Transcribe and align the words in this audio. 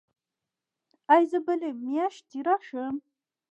ایا 1.13 1.27
زه 1.31 1.39
بلې 1.45 1.69
میاشتې 1.83 2.39
راشم؟ 2.47 2.95